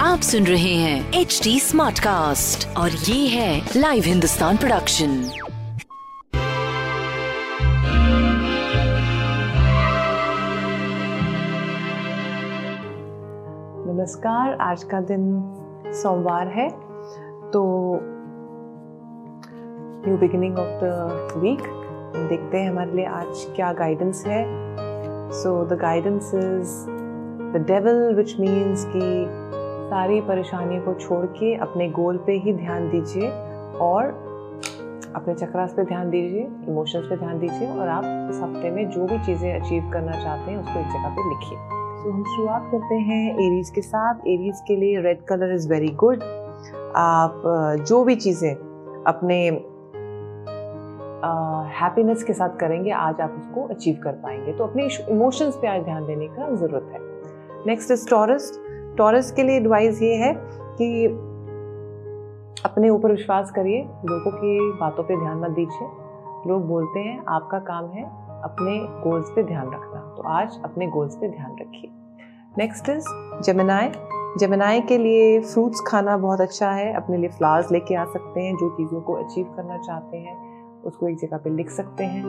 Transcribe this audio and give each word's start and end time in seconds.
आप 0.00 0.20
सुन 0.22 0.46
रहे 0.46 0.74
हैं 0.74 1.20
एच 1.20 1.40
डी 1.44 1.58
स्मार्ट 1.60 1.98
कास्ट 1.98 2.66
और 2.76 2.90
ये 2.90 3.28
है 3.28 3.70
लाइव 3.76 4.04
हिंदुस्तान 4.04 4.56
प्रोडक्शन 4.56 5.14
नमस्कार 13.86 14.56
आज 14.60 14.84
का 14.84 15.00
दिन 15.02 15.24
सोमवार 15.94 16.48
है 16.48 16.68
तो 17.52 17.64
new 20.04 20.16
beginning 20.18 20.58
of 20.58 20.84
the 20.84 20.92
week 21.36 21.62
देखते 22.28 22.58
हैं 22.58 22.70
हमारे 22.70 22.96
लिए 22.96 23.06
आज 23.14 23.46
क्या 23.56 23.72
गाइडेंस 23.72 24.24
है 24.26 24.44
so 25.32 25.64
the 25.64 25.78
guidance 25.80 26.30
is 26.34 26.72
the 27.52 27.64
devil 27.66 28.14
which 28.14 28.34
means 28.40 28.84
कि 28.84 29.26
सारी 29.90 30.20
परेशानियों 30.20 30.82
को 30.82 30.94
छोड़ 30.94 31.24
के 31.26 31.54
अपने 31.54 31.88
गोल 31.88 32.16
पे 32.16 32.32
ही 32.44 32.52
ध्यान 32.52 32.88
दीजिए 32.90 33.28
और 33.80 34.08
अपने 35.16 35.34
चक्रास 35.34 35.72
पे 35.72 35.84
ध्यान 35.84 36.10
दीजिए 36.10 36.42
इमोशंस 36.68 37.04
पे 37.04 37.16
ध्यान 37.16 37.38
दीजिए 37.38 37.68
और 37.68 37.88
आप 37.88 38.04
इस 38.30 38.40
हफ़्ते 38.42 38.70
में 38.70 38.88
जो 38.90 39.06
भी 39.06 39.18
चीज़ें 39.26 39.60
अचीव 39.60 39.90
करना 39.92 40.12
चाहते 40.12 40.50
हैं, 40.50 40.58
उसको 40.58 40.78
एक 40.78 40.86
जगह 40.86 41.08
पे 41.08 41.28
लिखिए। 41.28 41.58
तो 42.04 42.10
हम 42.10 42.24
शुरुआत 42.36 42.68
करते 42.72 42.94
हैं 42.94 43.34
एरीज 43.34 43.70
के 43.70 43.80
साथ। 43.80 44.26
एरीज 44.28 44.60
के 44.68 44.76
लिए 44.76 45.00
red 45.00 45.24
colour 45.24 45.54
is 45.54 45.68
very 45.68 45.88
good 45.88 46.22
आप 46.96 47.42
जो 47.88 48.02
भी 48.04 48.16
चीज़ें 48.16 48.54
अपने 49.06 49.38
हैप्पीनेस 51.72 52.22
के 52.24 52.32
साथ 52.32 52.56
करेंगे, 52.56 52.90
आज 52.90 53.20
आप 53.20 53.34
उसको 53.38 53.66
अचीव 53.68 54.00
कर 54.04 54.12
पाएँगे। 54.12 54.52
तो 54.52 54.64
अपने 54.64 54.88
इमोशंस 55.10 55.56
पे 55.56 55.68
आज 55.68 55.82
ध्यान 55.82 56.06
देने 56.06 56.26
का 56.28 56.54
ज़रूरत 56.54 56.90
है। 56.92 56.98
नेक्स्ट 57.66 57.90
इज़ 57.90 58.08
टॉरस 58.10 58.60
टॉरस 58.98 59.32
के 59.32 59.42
लिए 59.42 59.56
एडवाइस 59.56 60.02
ये 60.02 60.14
है 60.14 60.32
कि 60.78 61.06
अपने 62.64 62.88
ऊपर 62.88 63.10
विश्वास 63.10 63.50
करिए, 63.50 63.82
लोगों 63.82 64.30
की 64.30 64.78
बातों 64.80 65.04
पे 65.04 65.16
ध्यान 65.16 65.38
मत 65.38 65.50
दीजिए। 65.50 65.88
लोग 66.46 66.66
बोलते 66.68 67.00
हैं, 67.00 67.24
आपका 67.28 67.58
काम 67.58 67.86
है 67.86 68.04
अपने 68.42 68.78
गोल्स 69.02 69.30
पे 69.36 69.42
ध्यान 69.42 69.66
रखना। 69.66 70.14
तो 70.16 70.22
आज 70.22 70.60
अपने 70.64 70.86
गोल्स 70.86 71.16
पे 71.16 71.28
ध्यान 71.28 71.56
रखिए। 71.60 71.90
नेक्स्ट 72.58 72.88
इज़ 72.88 73.08
जमनाए 73.42 73.92
जमनाए 74.38 74.80
के 74.80 74.98
लिए 74.98 75.40
फ्रूट्स 75.40 75.80
खाना 75.86 76.16
बहुत 76.16 76.40
अच्छा 76.40 76.70
है। 76.70 76.92
अपने 76.94 77.16
लिए 77.16 77.28
फ्लावर्स 77.28 77.72
लेके 77.72 77.94
आ 77.94 78.04
सकते 78.04 78.40
हैं, 78.40 78.56
जो 78.56 78.70
चीज़ों 78.70 79.00
को 79.00 79.12
अचीव 79.12 79.46
करना 79.56 79.78
चाहते 79.78 80.16
हैं। 80.16 80.55
उसको 80.86 81.08
एक 81.08 81.18
जगह 81.18 81.36
पे 81.36 81.50
लिख 81.50 81.70
सकते 81.70 82.04
हैं 82.04 82.24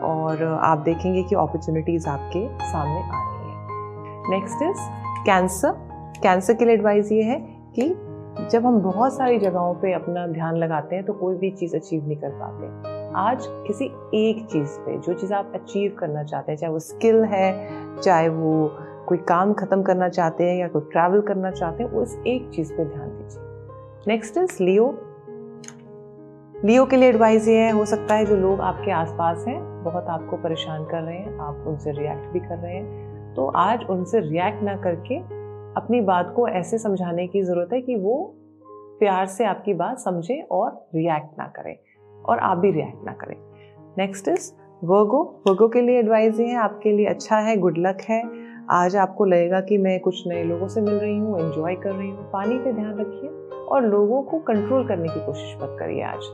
और 0.00 0.42
आप 0.62 0.78
देखेंगे 0.78 1.22
कि 1.22 1.34
अपॉर्चुनिटीज़ 1.34 2.08
आपके 2.08 2.46
सामने 2.62 3.00
आ 3.00 3.20
रही 3.24 3.50
हैं। 3.50 4.30
नेक्स्ट 4.30 4.62
इज़ 4.62 4.88
कैंसर 5.26 5.72
कैंसर 6.22 6.54
के 6.54 6.64
लिए 6.64 6.74
एडवाइस 6.74 7.12
ये 7.12 7.22
है 7.22 7.38
कि 7.78 7.88
जब 8.50 8.66
हम 8.66 8.78
बहुत 8.80 9.12
सारी 9.12 9.38
जगहों 9.38 9.74
पे 9.74 9.92
अपना 9.92 10.26
ध्यान 10.26 10.56
लगाते 10.56 10.96
हैं 10.96 11.04
तो 11.04 11.12
कोई 11.12 11.36
भी 11.36 11.50
चीज़ 11.50 11.76
अचीव 11.76 12.06
नहीं 12.06 12.16
कर 12.16 12.30
पाते। 12.40 12.90
आज 13.18 13.46
किसी 13.66 13.84
एक 14.14 14.46
चीज़ 14.46 14.78
पे 14.80 14.96
जो 14.98 15.14
चीज़ 15.14 15.32
आप 15.34 15.52
अचीव 15.54 15.96
करना 15.98 16.22
चाहते 16.22 16.52
हैं, 16.52 16.58
चाहे 16.58 16.72
वो 16.72 16.78
स्किल 16.78 17.24
है, 17.24 18.00
चाहे 18.00 18.28
वो 18.28 18.70
कोई 19.08 19.18
काम 19.18 19.52
खत्म 19.52 19.82
करना 19.82 20.08
चाहते 20.08 20.44
हैं 20.44 20.56
या 20.58 20.68
कोई 20.68 20.82
ट्रैवल 20.82 21.20
करना 21.20 21.50
चाहते 21.50 21.82
हैं 21.82 21.90
उस 21.90 22.16
एक 22.26 22.50
चीज़ 22.50 22.72
पे 22.72 22.84
ध्यान 22.84 23.08
दीजिए। 23.08 23.42
नेक्स्ट 24.08 24.38
इज़ 24.38 24.62
लियो 24.62 24.86
लियो 26.64 26.84
के 26.86 26.96
लिए 26.96 27.08
एडवाइस 27.08 27.46
ये 27.48 27.58
है, 27.58 27.70
हो 27.70 27.84
सकता 27.84 28.14
है 28.14 28.24
जो 28.26 28.36
लोग 28.36 28.60
आपके 28.60 28.90
आसपास 28.90 29.44
हैं, 29.48 29.60
बहुत 29.84 30.06
आपको 30.06 30.36
परेशान 30.36 30.84
कर 30.84 31.00
रहे 31.02 31.16
हैं, 31.16 31.38
आप 31.38 31.64
उनसे 31.66 31.92
रिएक्ट 31.92 32.32
भी 32.32 32.40
कर 32.40 32.56
रहे 32.56 32.74
हैं। 32.74 33.34
तो 33.34 33.46
आज 33.56 33.84
उनसे 33.90 34.20
रिएक्ट 34.20 34.62
ना 34.62 34.76
करके 34.76 35.16
अपनी 35.76 36.00
बात 36.00 36.32
को 36.36 36.46
ऐसे 36.48 36.78
समझाने 36.78 37.26
की 37.26 37.42
ज़रूरत 37.42 37.72
है 37.72 37.80
कि 37.80 37.96
वो 37.96 38.14
प्यार 39.00 39.26
से 39.26 39.44
आपकी 39.44 39.74
बात 39.74 39.98
समझे 39.98 40.40
और 40.50 40.70
रिएक्ट 40.94 41.38
ना 41.38 41.46
करें, 41.56 41.76
और 42.24 42.38
आप 42.38 42.58
भी 42.58 42.70
रिएक्ट 42.70 43.04
ना 43.04 43.12
करें। 43.12 43.36
नेक्स्ट 43.98 44.28
इज़ 44.28 44.52
वर्गो 44.82 45.22
वर्गो 45.48 45.68
के 45.68 45.80
लिए 45.80 45.98
एडवाइस 45.98 46.40
ये 46.40 46.46
है, 46.46 46.56
आपके 46.56 46.92
लिए 46.92 47.06
अच्छा 47.06 47.38
है 47.38 47.56
गुड 47.56 47.78
लक 47.78 48.02
है। 48.10 48.22
आज 48.70 48.96
आपको 48.96 49.24
लगेगा 49.24 49.60
कि 49.60 49.78
मैं 49.78 49.98
कुछ 50.00 50.26
नए 50.26 50.44
लोगों 50.44 50.68
से 50.68 50.80
मिल 50.80 50.94
रही 50.94 51.18
हूँ 51.18 51.40
एंजॉय 51.40 51.74
कर 51.74 51.92
रही 51.92 52.10
हूँ। 52.10 52.30
पानी 52.32 52.58
पे 52.58 52.72
ध्यान 52.72 52.94
रखिए 53.00 53.30
और 53.66 53.86
लोगों 53.86 54.22
को 54.22 54.38
कंट्रोल 54.38 54.86
करने 54.88 55.08
की 55.08 55.26
कोशिश 55.26 55.56
मत 55.62 55.76
करिए 55.80 56.02
आज। 56.02 56.30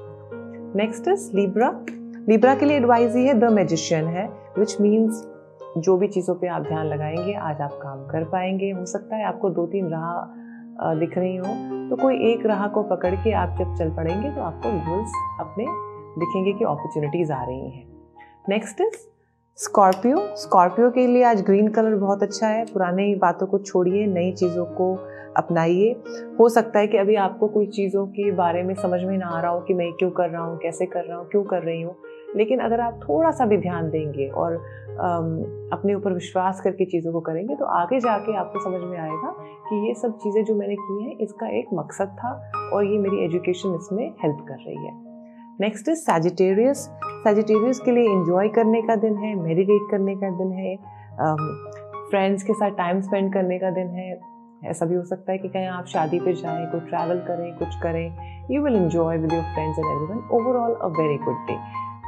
नेक्स्ट 0.76 1.08
इज़ 1.08 1.30
लिब्रा 1.36 1.70
लिब्रा 2.28 2.54
के 2.54 2.66
लिए 2.66 2.76
एडवाइज 2.76 3.16
ये 3.16 3.26
है 3.28 3.34
द 3.34 3.44
मैजिशियन 3.52 4.06
है 4.06 4.26
विच 4.58 4.80
मीन्स 4.80 5.22
जो 5.78 5.96
भी 5.96 6.08
चीज़ों 6.08 6.34
पे 6.34 6.46
आप 6.46 6.62
ध्यान 6.62 6.86
लगाएँगे, 6.86 7.32
आज 7.32 7.60
आप 7.60 7.78
काम 7.82 8.04
कर 8.06 8.24
पाएँगे। 8.24 8.70
हो 8.70 8.84
सकता 8.86 9.16
है 9.16 9.24
आपको 9.24 9.50
दो 9.50 9.66
तीन 9.66 9.88
राह 9.88 10.94
दिख 10.94 11.16
रही 11.18 11.36
हो 11.36 11.44
तो 11.90 11.96
कोई 11.96 12.32
एक 12.32 12.46
राह 12.46 12.66
को 12.68 12.82
पकड़ 12.82 13.14
के 13.14 13.32
आप 13.32 13.56
जब 13.58 13.74
चल 13.76 13.90
पड़ेंगे 13.96 14.30
तो 14.30 14.40
आपको 14.40 14.72
गोल्स 14.88 15.12
अपने 15.40 15.64
दिखेंगे 16.20 16.52
कि 16.52 16.64
अपॉर्चुनिटीज़ 16.64 17.32
आ 17.32 17.42
रही 17.44 17.70
हैं। 17.70 17.86
Next 18.48 18.80
is 18.80 19.06
Scorpio. 19.58 20.16
स्कॉर्पियो 20.36 20.90
के 20.90 21.06
लिए 21.06 21.22
आज 21.24 21.40
ग्रीन 21.42 21.68
कलर 21.68 21.94
बहुत 21.94 22.22
अच्छा 22.22 22.48
है। 22.48 22.64
पुराने 22.64 23.14
बातों 23.14 23.46
को 23.46 23.58
छोड़िए, 23.58 24.06
नई 24.06 24.32
चीज़ों 24.32 24.64
को 24.64 24.94
अपनाइए। 25.36 25.90
हो 26.38 26.48
सकता 26.48 26.78
है 26.78 26.86
कि 26.86 26.98
अभी 26.98 27.14
आपको 27.14 27.48
कोई 27.48 27.66
चीज़ों 27.66 28.06
के 28.06 28.30
बारे 28.32 28.62
में 28.62 28.74
समझ 28.74 29.02
में 29.02 29.16
ना 29.18 29.26
आ 29.26 29.40
रहा 29.40 29.50
हो 29.50 29.60
कि 29.60 29.74
मैं 29.74 29.92
क्यों 29.92 30.10
कर 30.10 30.28
रहा 30.30 30.42
हूँ, 30.42 30.58
कैसे 30.58 30.86
कर 30.86 31.04
रहा 31.04 31.18
हूँ, 31.18 31.26
क्यों 31.28 31.42
कर 31.44 31.62
रही 31.62 31.82
हूँ। 31.82 31.96
लेकिन 32.36 32.60
अगर 32.60 32.80
आप 32.80 33.00
थोड़ा 33.02 33.30
सा 33.30 33.46
भी 33.46 33.56
ध्यान 33.56 33.90
देंगे 33.90 34.28
और 34.28 34.54
अपने 35.72 35.94
ऊपर 35.94 36.12
विश्वास 36.12 36.60
करके 36.60 36.84
चीज़ों 36.84 37.12
को 37.12 37.20
करेंगे 37.20 37.56
तो 37.56 37.64
आगे 37.64 38.00
जाके 38.00 38.36
आपको 38.36 38.64
समझ 38.64 38.80
में 38.80 38.98
आएगा 38.98 39.34
कि 39.68 39.86
ये 39.88 39.94
सब 39.94 40.16
चीज़ें 40.18 40.42
जो 40.44 40.54
मैंने 40.54 40.76
की 40.76 41.02
हैं, 41.04 41.18
इसका 41.18 41.48
एक 41.58 41.74
मकसद 41.74 42.16
था 42.18 42.34
और 42.72 42.84
ये 42.84 42.98
मेरी 42.98 43.24
एजुकेशन 43.24 43.74
इसमें 43.74 44.08
हेल्प 44.22 44.44
कर 44.48 44.64
रही 44.66 44.86
है। 44.86 45.07
नेक्स्ट 45.58 45.88
इज़ 45.88 45.98
सैजिटेरियस 45.98 46.78
सैजिटेरियस 47.22 47.78
के 47.84 47.90
लिए 47.90 48.10
इंजॉय 48.10 48.48
करने 48.48 48.80
का 48.82 48.94
दिन 48.96 49.16
है 49.18 49.34
मेडिटेट 49.36 49.88
करने 49.90 50.14
का 50.16 50.28
दिन 50.38 50.52
है 50.54 50.74
फ्रेंड्स 52.10 52.42
के 52.42 52.52
साथ 52.52 52.76
टाइम 52.76 53.00
स्पेंड 53.00 53.32
करने 53.32 53.58
का 53.58 53.70
दिन 53.70 53.88
है। 53.96 54.18
ऐसा 54.64 54.86
भी 54.86 54.94
हो 54.94 55.02
सकता 55.04 55.32
है 55.32 55.38
कि 55.38 55.48
कहीं 55.48 55.66
आप 55.68 55.86
शादी 55.86 56.20
पे 56.20 56.32
जाएँ, 56.32 56.66
कोई 56.66 56.80
ट्रैवल 56.80 57.18
करें, 57.26 57.52
कुछ 57.58 57.80
करें। 57.82 58.46
You 58.50 58.62
will 58.62 58.76
enjoy 58.76 59.18
with 59.18 59.32
your 59.32 59.42
friends 59.54 59.78
and 59.78 59.86
everyone 59.86 60.22
overall 60.32 60.74
a 60.74 60.86
very 61.00 61.18
good 61.24 61.46
day 61.48 61.56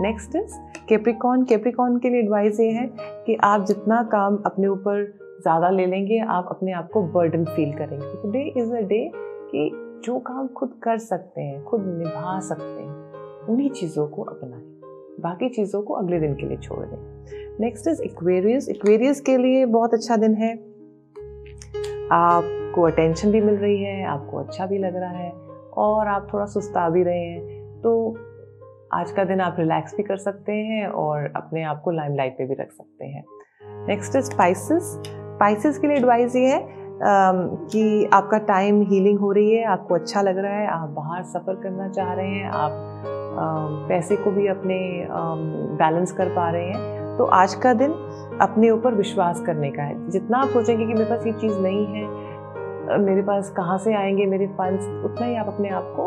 next 0.02 0.36
is 0.36 0.54
Capricorn 0.88 1.44
Capricorn 1.44 1.98
के 1.98 2.10
लिए 2.10 2.20
एडवाइस 2.20 2.60
ये 2.60 2.70
है 2.70 2.86
कि 3.26 3.38
आप 3.44 3.66
जितना 3.66 4.02
काम 4.12 4.42
अपने 4.46 4.68
ऊपर 4.68 5.04
ज़्यादा 5.42 5.70
ले 5.70 5.86
लेंगे, 5.86 6.18
आप 6.18 6.48
अपने 6.50 6.72
आप 6.72 6.88
को 6.92 7.02
बर्डन 7.12 7.44
फील 7.46 7.72
करेंगे। 7.74 8.30
डे 8.30 8.48
इज़ 8.60 8.72
अ 8.74 8.86
डे 8.88 9.10
कि 9.50 9.70
जो 10.04 10.18
काम 10.20 10.46
खुद 10.56 10.80
कर 10.82 10.98
सकते 11.00 11.40
हैं, 11.40 11.62
खुद 11.64 11.86
निभा 11.88 12.38
सकते 12.40 12.82
हैं। 12.82 12.99
उन्हीं 13.48 13.70
चीज़ों 13.70 14.06
को 14.08 14.22
अपनाएँ। 14.22 14.62
बाकी 15.20 15.48
चीज़ों 15.48 15.82
को 15.82 15.94
अगले 15.94 16.18
दिन 16.20 16.34
के 16.34 16.46
लिए 16.46 16.56
छोड़ 16.56 16.84
दें। 16.86 16.96
नेक्स्ट 17.60 17.88
इज़ 17.88 18.02
इक्वेरियस 18.02 18.68
इक्वेरियस 18.68 19.20
के 19.20 19.36
लिए 19.36 19.64
बहुत 19.66 19.94
अच्छा 19.94 20.16
दिन 20.16 20.34
है। 20.34 20.52
आपको 22.12 22.82
अटेंशन 22.82 23.30
भी 23.30 23.40
मिल 23.40 23.54
रही 23.54 23.82
है, 23.82 24.04
आपको 24.04 24.38
अच्छा 24.38 24.66
भी 24.66 24.78
लग 24.78 24.96
रहा 24.96 25.10
है 25.10 25.30
और 25.76 26.08
आप 26.08 26.28
थोड़ा 26.34 26.46
सुस्ता 26.46 26.88
भी 26.88 27.02
रहे 27.02 27.20
हैं। 27.20 27.80
तो 27.80 28.16
आज 28.94 29.12
का 29.12 29.24
दिन 29.24 29.40
आप 29.40 29.56
रिलैक्स 29.58 29.94
भी 29.96 30.02
कर 30.02 30.16
सकते 30.16 30.52
हैं 30.52 30.86
और 30.86 31.32
अपने 31.36 31.62
आप 31.62 31.82
को 31.84 31.90
लाइमलाइट 31.90 32.32
पे 32.38 32.46
भी 32.46 32.54
रख 32.54 32.72
सकते 32.72 33.04
हैं। 33.04 33.24
नेक्स्ट 33.86 34.16
इज़ 34.16 34.24
स्पाइसिस 34.24 34.82
स्पाइसिस 34.82 35.78
के 35.78 35.86
लिए 35.86 35.96
एडवाइस 35.96 36.36
ये 36.36 36.46
है 36.46 36.78
कि 37.02 38.04
आपका 38.12 38.38
टाइम 38.38 38.82
हीलिंग 38.82 39.18
हो 39.18 39.30
रही 39.32 39.50
है, 39.50 39.64
आपको 39.64 39.94
अच्छा 39.94 40.22
लग 40.22 40.38
रहा 40.38 40.52
है, 40.52 40.66
आप 40.66 40.88
बाहर 40.88 41.22
सफ़र 41.24 41.54
करना 41.54 41.88
चाह 41.88 42.12
रहे 42.12 42.28
हैं, 42.28 42.50
आप 42.50 43.18
पैसे 43.88 44.16
को 44.16 44.30
भी 44.30 44.46
अपने 44.46 44.78
बैलेंस 45.78 46.12
कर 46.12 46.28
पा 46.28 46.50
रहे 46.50 46.66
हैं। 46.66 47.16
तो 47.18 47.24
आज 47.24 47.54
का 47.54 47.72
दिन 47.74 47.92
अपने 48.40 48.70
ऊपर 48.70 48.94
विश्वास 48.94 49.40
करने 49.40 49.70
का 49.70 49.82
है। 49.82 50.10
जितना 50.10 50.38
आप 50.38 50.48
सोचेंगे 50.48 50.86
कि 50.86 50.92
मेरे 50.92 51.04
पास 51.04 51.26
ये 51.26 51.32
चीज़ 51.32 51.58
नहीं 51.58 51.86
है 51.86 52.98
मेरे 52.98 53.22
पास 53.22 53.50
कहाँ 53.50 53.78
से 53.78 53.94
आएँगे, 53.94 54.26
मेरे 54.26 54.46
फंड्स 54.46 54.86
उतना 55.04 55.26
ही 55.26 55.36
आप 55.36 55.46
अपने 55.46 55.68
आप 55.68 55.92
को 55.96 56.06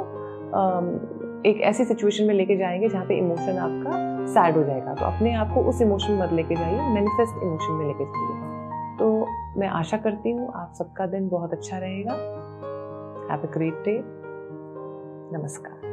एक 1.50 1.62
ऐसी 1.62 1.86
सिचुएशन 1.86 2.26
में 2.26 2.34
लेके 2.34 2.58
जाएँगे 2.58 2.90
जहाँ 2.90 3.06
पे 3.06 3.18
इमोशन 3.18 3.58
आपका 3.58 4.26
सैड 4.34 4.58
हो 4.58 4.64
जाएगा। 4.64 4.94
तो 4.94 5.06
अपने 5.06 5.34
आप 5.34 5.54
को 5.54 5.64
उस 5.70 5.82
इमोशन 5.82 6.18
मत 6.18 6.34
लेके 6.34 6.56
जाइए 6.56 6.90
मैनिफेस्ट 6.94 7.44
इमोशन 7.44 7.74
में 7.74 7.86
लेके 7.86 8.06
जाइए। 8.06 8.98
तो 9.00 9.28
मैं 9.60 9.68
आशा 9.68 9.98
करती 9.98 10.32
हूँ 10.32 10.52
आप 10.56 10.74
सबका 10.78 11.06
दिन 11.06 11.30
बहुत 11.30 11.54
अच्छा 11.54 11.78
रहेगा। 11.78 12.14
हैव 13.32 13.48
अ 13.48 13.52
ग्रेट 13.54 13.84
डे 13.86 14.00
नमस्कार। 15.38 15.93